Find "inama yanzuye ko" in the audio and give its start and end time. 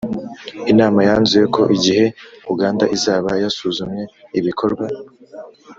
0.71-1.61